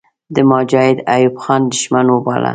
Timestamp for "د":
0.35-0.37